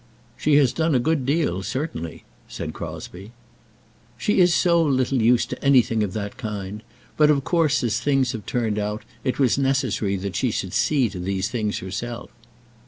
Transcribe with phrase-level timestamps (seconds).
[0.35, 3.33] "She has done a good deal, certainly," said Crosbie.
[4.17, 6.81] "She is so little used to anything of that kind!
[7.17, 11.07] But of course, as things have turned out, it was necessary that she should see
[11.09, 12.31] to these things herself."